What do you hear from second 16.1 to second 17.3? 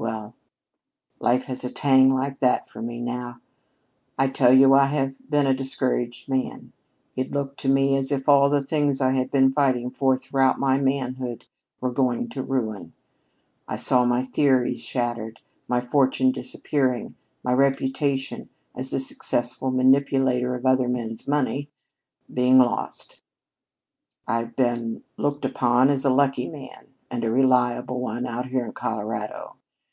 disappearing,